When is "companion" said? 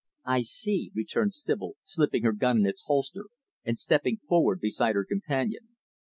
5.05-5.75